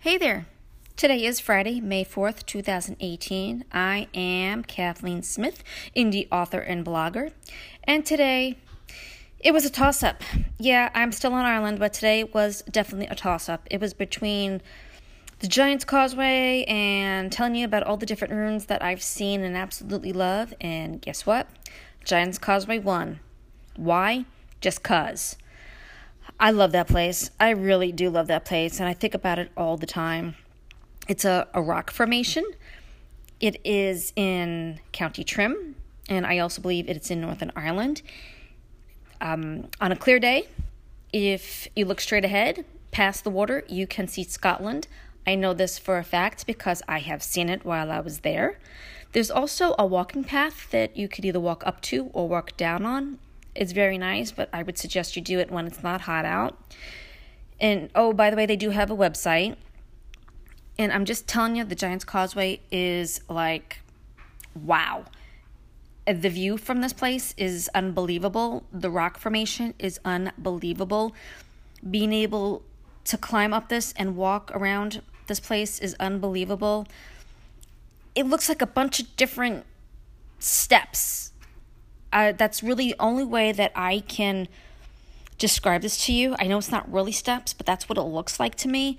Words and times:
Hey 0.00 0.16
there. 0.16 0.46
Today 0.94 1.24
is 1.24 1.40
Friday, 1.40 1.80
May 1.80 2.04
4th, 2.04 2.46
2018. 2.46 3.64
I 3.72 4.06
am 4.14 4.62
Kathleen 4.62 5.24
Smith, 5.24 5.64
indie 5.96 6.28
author 6.30 6.60
and 6.60 6.86
blogger. 6.86 7.32
And 7.82 8.06
today, 8.06 8.58
it 9.40 9.50
was 9.50 9.64
a 9.64 9.70
toss 9.70 10.04
up. 10.04 10.22
Yeah, 10.56 10.90
I'm 10.94 11.10
still 11.10 11.32
on 11.32 11.44
Ireland, 11.44 11.80
but 11.80 11.92
today 11.92 12.22
was 12.22 12.62
definitely 12.70 13.08
a 13.08 13.16
toss 13.16 13.48
up. 13.48 13.66
It 13.72 13.80
was 13.80 13.92
between 13.92 14.62
the 15.40 15.48
Giant's 15.48 15.84
Causeway 15.84 16.64
and 16.68 17.32
telling 17.32 17.56
you 17.56 17.64
about 17.64 17.82
all 17.82 17.96
the 17.96 18.06
different 18.06 18.34
runes 18.34 18.66
that 18.66 18.80
I've 18.80 19.02
seen 19.02 19.42
and 19.42 19.56
absolutely 19.56 20.12
love. 20.12 20.54
And 20.60 21.02
guess 21.02 21.26
what? 21.26 21.48
Giant's 22.04 22.38
Causeway 22.38 22.78
won. 22.78 23.18
Why? 23.74 24.26
Just 24.60 24.84
cuz. 24.84 25.34
I 26.40 26.50
love 26.50 26.72
that 26.72 26.88
place. 26.88 27.30
I 27.40 27.50
really 27.50 27.92
do 27.92 28.10
love 28.10 28.26
that 28.28 28.44
place, 28.44 28.80
and 28.80 28.88
I 28.88 28.94
think 28.94 29.14
about 29.14 29.38
it 29.38 29.50
all 29.56 29.76
the 29.76 29.86
time. 29.86 30.36
It's 31.08 31.24
a, 31.24 31.48
a 31.54 31.62
rock 31.62 31.90
formation. 31.90 32.44
It 33.40 33.60
is 33.64 34.12
in 34.16 34.80
County 34.92 35.22
Antrim, 35.22 35.76
and 36.08 36.26
I 36.26 36.38
also 36.38 36.60
believe 36.60 36.88
it's 36.88 37.10
in 37.10 37.20
Northern 37.20 37.52
Ireland. 37.56 38.02
Um, 39.20 39.68
on 39.80 39.92
a 39.92 39.96
clear 39.96 40.18
day, 40.18 40.48
if 41.12 41.68
you 41.74 41.84
look 41.84 42.00
straight 42.00 42.24
ahead, 42.24 42.64
past 42.90 43.24
the 43.24 43.30
water, 43.30 43.64
you 43.68 43.86
can 43.86 44.08
see 44.08 44.24
Scotland. 44.24 44.88
I 45.26 45.34
know 45.34 45.54
this 45.54 45.78
for 45.78 45.98
a 45.98 46.04
fact 46.04 46.46
because 46.46 46.82
I 46.88 47.00
have 47.00 47.22
seen 47.22 47.48
it 47.48 47.64
while 47.64 47.90
I 47.90 48.00
was 48.00 48.20
there. 48.20 48.58
There's 49.12 49.30
also 49.30 49.74
a 49.78 49.86
walking 49.86 50.24
path 50.24 50.70
that 50.70 50.96
you 50.96 51.08
could 51.08 51.24
either 51.24 51.40
walk 51.40 51.66
up 51.66 51.80
to 51.82 52.10
or 52.12 52.28
walk 52.28 52.56
down 52.56 52.84
on. 52.84 53.18
It's 53.58 53.72
very 53.72 53.98
nice, 53.98 54.30
but 54.30 54.48
I 54.52 54.62
would 54.62 54.78
suggest 54.78 55.16
you 55.16 55.20
do 55.20 55.40
it 55.40 55.50
when 55.50 55.66
it's 55.66 55.82
not 55.82 56.02
hot 56.02 56.24
out. 56.24 56.56
And 57.58 57.90
oh, 57.92 58.12
by 58.12 58.30
the 58.30 58.36
way, 58.36 58.46
they 58.46 58.54
do 58.54 58.70
have 58.70 58.88
a 58.88 58.96
website. 58.96 59.56
And 60.78 60.92
I'm 60.92 61.04
just 61.04 61.26
telling 61.26 61.56
you, 61.56 61.64
the 61.64 61.74
Giant's 61.74 62.04
Causeway 62.04 62.60
is 62.70 63.20
like, 63.28 63.80
wow. 64.54 65.06
Uh, 66.06 66.12
the 66.12 66.30
view 66.30 66.56
from 66.56 66.82
this 66.82 66.92
place 66.92 67.34
is 67.36 67.68
unbelievable. 67.74 68.62
The 68.72 68.90
rock 68.90 69.18
formation 69.18 69.74
is 69.80 69.98
unbelievable. 70.04 71.12
Being 71.90 72.12
able 72.12 72.62
to 73.06 73.18
climb 73.18 73.52
up 73.52 73.70
this 73.70 73.92
and 73.96 74.14
walk 74.14 74.52
around 74.54 75.02
this 75.26 75.40
place 75.40 75.80
is 75.80 75.96
unbelievable. 75.98 76.86
It 78.14 78.24
looks 78.24 78.48
like 78.48 78.62
a 78.62 78.66
bunch 78.66 79.00
of 79.00 79.16
different 79.16 79.64
steps 80.38 81.32
uh, 82.12 82.32
that's 82.32 82.62
really 82.62 82.88
the 82.88 82.96
only 82.98 83.24
way 83.24 83.52
that 83.52 83.72
I 83.74 84.00
can 84.00 84.48
describe 85.38 85.82
this 85.82 86.04
to 86.06 86.12
you. 86.12 86.34
I 86.38 86.46
know 86.46 86.58
it's 86.58 86.70
not 86.70 86.90
really 86.92 87.12
steps, 87.12 87.52
but 87.52 87.66
that's 87.66 87.88
what 87.88 87.98
it 87.98 88.02
looks 88.02 88.40
like 88.40 88.54
to 88.56 88.68
me. 88.68 88.98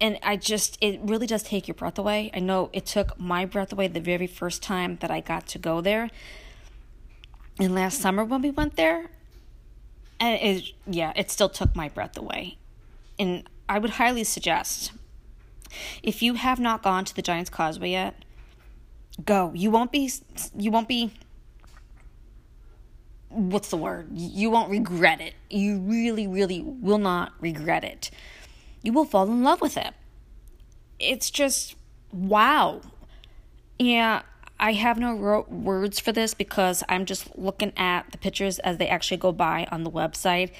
And 0.00 0.18
I 0.22 0.36
just, 0.36 0.76
it 0.82 1.00
really 1.02 1.26
does 1.26 1.42
take 1.42 1.66
your 1.66 1.74
breath 1.74 1.98
away. 1.98 2.30
I 2.34 2.40
know 2.40 2.68
it 2.72 2.84
took 2.84 3.18
my 3.18 3.46
breath 3.46 3.72
away 3.72 3.88
the 3.88 4.00
very 4.00 4.26
first 4.26 4.62
time 4.62 4.98
that 5.00 5.10
I 5.10 5.20
got 5.20 5.46
to 5.48 5.58
go 5.58 5.80
there. 5.80 6.10
And 7.58 7.74
last 7.74 8.00
summer 8.00 8.22
when 8.22 8.42
we 8.42 8.50
went 8.50 8.76
there, 8.76 9.10
and 10.20 10.38
it, 10.40 10.72
yeah, 10.86 11.12
it 11.16 11.30
still 11.30 11.48
took 11.48 11.74
my 11.74 11.88
breath 11.88 12.18
away. 12.18 12.58
And 13.18 13.48
I 13.68 13.78
would 13.78 13.92
highly 13.92 14.24
suggest 14.24 14.92
if 16.02 16.22
you 16.22 16.34
have 16.34 16.60
not 16.60 16.82
gone 16.82 17.04
to 17.06 17.14
the 17.14 17.22
Giant's 17.22 17.50
Causeway 17.50 17.90
yet, 17.90 18.24
go. 19.24 19.52
You 19.54 19.70
won't 19.70 19.90
be, 19.90 20.10
you 20.56 20.70
won't 20.70 20.88
be 20.88 21.12
what's 23.36 23.68
the 23.68 23.76
word? 23.76 24.08
You 24.12 24.50
won't 24.50 24.70
regret 24.70 25.20
it. 25.20 25.34
You 25.50 25.78
really, 25.78 26.26
really 26.26 26.62
will 26.62 26.98
not 26.98 27.32
regret 27.40 27.84
it. 27.84 28.10
You 28.82 28.92
will 28.92 29.04
fall 29.04 29.24
in 29.24 29.42
love 29.42 29.60
with 29.60 29.76
it. 29.76 29.94
It's 30.98 31.30
just 31.30 31.76
wow. 32.12 32.80
Yeah, 33.78 34.22
I 34.58 34.72
have 34.72 34.98
no 34.98 35.14
ro- 35.14 35.46
words 35.48 36.00
for 36.00 36.12
this 36.12 36.32
because 36.32 36.82
I'm 36.88 37.04
just 37.04 37.36
looking 37.36 37.72
at 37.76 38.10
the 38.10 38.18
pictures 38.18 38.58
as 38.60 38.78
they 38.78 38.88
actually 38.88 39.18
go 39.18 39.32
by 39.32 39.66
on 39.70 39.84
the 39.84 39.90
website. 39.90 40.50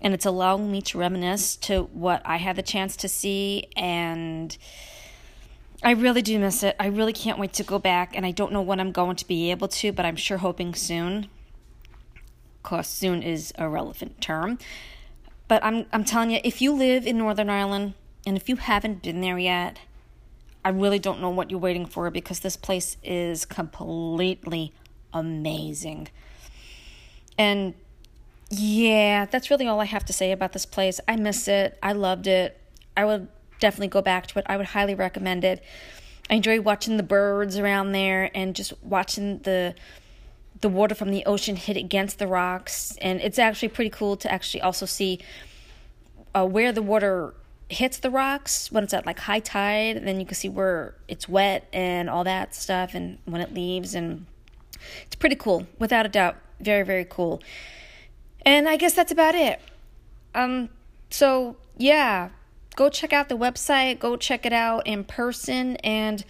And 0.00 0.14
it's 0.14 0.24
allowing 0.24 0.70
me 0.70 0.80
to 0.82 0.98
reminisce 0.98 1.56
to 1.56 1.84
what 1.92 2.22
I 2.24 2.36
had 2.38 2.56
the 2.56 2.62
chance 2.62 2.96
to 2.98 3.08
see. 3.08 3.66
And 3.76 4.56
I 5.82 5.90
really 5.90 6.22
do 6.22 6.38
miss 6.38 6.62
it. 6.62 6.74
I 6.80 6.86
really 6.86 7.12
can't 7.12 7.38
wait 7.38 7.52
to 7.54 7.64
go 7.64 7.78
back. 7.78 8.16
And 8.16 8.24
I 8.24 8.30
don't 8.30 8.52
know 8.52 8.62
when 8.62 8.80
I'm 8.80 8.92
going 8.92 9.16
to 9.16 9.26
be 9.26 9.50
able 9.50 9.68
to, 9.68 9.92
but 9.92 10.06
I'm 10.06 10.16
sure 10.16 10.38
hoping 10.38 10.74
soon 10.74 11.28
course, 12.62 12.88
soon 12.88 13.22
is 13.22 13.52
a 13.56 13.68
relevant 13.68 14.20
term. 14.20 14.58
But 15.46 15.64
I'm, 15.64 15.86
I'm 15.92 16.04
telling 16.04 16.30
you, 16.30 16.40
if 16.44 16.60
you 16.60 16.72
live 16.72 17.06
in 17.06 17.18
Northern 17.18 17.48
Ireland 17.48 17.94
and 18.26 18.36
if 18.36 18.48
you 18.48 18.56
haven't 18.56 19.02
been 19.02 19.20
there 19.20 19.38
yet, 19.38 19.78
I 20.64 20.70
really 20.70 20.98
don't 20.98 21.20
know 21.20 21.30
what 21.30 21.50
you're 21.50 21.60
waiting 21.60 21.86
for 21.86 22.10
because 22.10 22.40
this 22.40 22.56
place 22.56 22.96
is 23.02 23.46
completely 23.46 24.72
amazing. 25.14 26.08
And 27.38 27.74
yeah, 28.50 29.24
that's 29.24 29.50
really 29.50 29.66
all 29.66 29.80
I 29.80 29.86
have 29.86 30.04
to 30.06 30.12
say 30.12 30.32
about 30.32 30.52
this 30.52 30.66
place. 30.66 31.00
I 31.08 31.16
miss 31.16 31.48
it. 31.48 31.78
I 31.82 31.92
loved 31.92 32.26
it. 32.26 32.60
I 32.96 33.04
would 33.04 33.28
definitely 33.60 33.88
go 33.88 34.02
back 34.02 34.26
to 34.28 34.38
it. 34.38 34.46
I 34.48 34.56
would 34.56 34.66
highly 34.66 34.94
recommend 34.94 35.44
it. 35.44 35.62
I 36.28 36.34
enjoy 36.34 36.60
watching 36.60 36.96
the 36.96 37.02
birds 37.02 37.56
around 37.56 37.92
there 37.92 38.30
and 38.34 38.54
just 38.54 38.72
watching 38.82 39.38
the 39.38 39.74
the 40.60 40.68
water 40.68 40.94
from 40.94 41.10
the 41.10 41.24
ocean 41.24 41.56
hit 41.56 41.76
against 41.76 42.18
the 42.18 42.26
rocks, 42.26 42.96
and 43.00 43.20
it's 43.20 43.38
actually 43.38 43.68
pretty 43.68 43.90
cool 43.90 44.16
to 44.16 44.32
actually 44.32 44.60
also 44.60 44.86
see 44.86 45.20
uh, 46.34 46.46
where 46.46 46.72
the 46.72 46.82
water 46.82 47.34
hits 47.68 47.98
the 47.98 48.10
rocks 48.10 48.72
when 48.72 48.82
it's 48.82 48.94
at 48.94 49.06
like 49.06 49.18
high 49.20 49.40
tide. 49.40 50.04
Then 50.04 50.18
you 50.18 50.26
can 50.26 50.34
see 50.34 50.48
where 50.48 50.94
it's 51.06 51.28
wet 51.28 51.68
and 51.72 52.08
all 52.10 52.24
that 52.24 52.54
stuff, 52.54 52.94
and 52.94 53.18
when 53.24 53.40
it 53.40 53.54
leaves, 53.54 53.94
and 53.94 54.26
it's 55.06 55.16
pretty 55.16 55.36
cool, 55.36 55.66
without 55.78 56.06
a 56.06 56.08
doubt. 56.08 56.36
Very 56.60 56.82
very 56.82 57.04
cool. 57.04 57.42
And 58.44 58.68
I 58.68 58.76
guess 58.76 58.94
that's 58.94 59.12
about 59.12 59.34
it. 59.34 59.60
Um, 60.34 60.70
so 61.10 61.56
yeah, 61.76 62.30
go 62.74 62.88
check 62.88 63.12
out 63.12 63.28
the 63.28 63.36
website. 63.36 63.98
Go 63.98 64.16
check 64.16 64.44
it 64.44 64.52
out 64.52 64.86
in 64.86 65.04
person, 65.04 65.76
and 65.76 66.24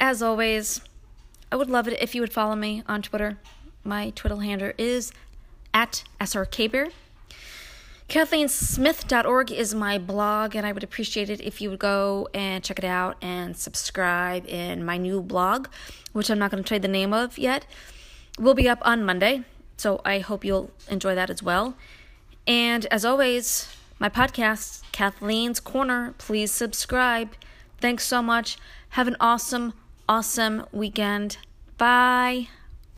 as 0.00 0.22
always 0.22 0.80
I 1.50 1.56
would 1.56 1.70
love 1.70 1.88
it 1.88 2.00
if 2.00 2.14
you 2.14 2.20
would 2.20 2.32
follow 2.32 2.54
me 2.54 2.82
on 2.86 3.02
Twitter. 3.02 3.38
My 3.82 4.10
Twitter 4.10 4.36
handle 4.36 4.72
is 4.76 5.12
at 5.72 6.04
srkbear. 6.20 6.90
KathleenSmith.org 8.08 9.52
is 9.52 9.74
my 9.74 9.98
blog, 9.98 10.56
and 10.56 10.66
I 10.66 10.72
would 10.72 10.82
appreciate 10.82 11.28
it 11.28 11.40
if 11.42 11.60
you 11.60 11.70
would 11.70 11.78
go 11.78 12.28
and 12.32 12.64
check 12.64 12.78
it 12.78 12.84
out 12.84 13.16
and 13.22 13.56
subscribe 13.56 14.46
in 14.46 14.84
my 14.84 14.96
new 14.96 15.20
blog, 15.20 15.68
which 16.12 16.30
I'm 16.30 16.38
not 16.38 16.50
going 16.50 16.62
to 16.62 16.68
tell 16.68 16.76
you 16.76 16.82
the 16.82 16.88
name 16.88 17.12
of 17.12 17.36
yet. 17.38 17.66
Will 18.38 18.54
be 18.54 18.68
up 18.68 18.78
on 18.82 19.04
Monday, 19.04 19.44
so 19.76 20.00
I 20.04 20.20
hope 20.20 20.44
you'll 20.44 20.70
enjoy 20.88 21.14
that 21.14 21.28
as 21.28 21.42
well. 21.42 21.76
And 22.46 22.86
as 22.86 23.04
always, 23.04 23.68
my 23.98 24.08
podcast, 24.08 24.82
Kathleen's 24.90 25.60
Corner, 25.60 26.14
please 26.16 26.50
subscribe. 26.50 27.34
Thanks 27.78 28.06
so 28.06 28.22
much. 28.22 28.56
Have 28.90 29.06
an 29.06 29.16
awesome 29.20 29.74
awesome 30.08 30.64
weekend. 30.72 31.38
Bye. 31.76 32.48